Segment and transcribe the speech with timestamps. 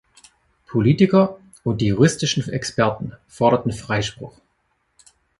[0.65, 4.35] Politiker und die juristischen Experten forderten Freispruch.